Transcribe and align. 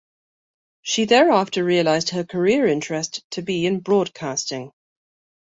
She 0.81 1.05
thereafter 1.05 1.63
realised 1.63 2.09
her 2.09 2.23
career 2.23 2.65
interest 2.65 3.23
to 3.33 3.43
be 3.43 3.67
in 3.67 3.81
broadcasting. 3.81 4.71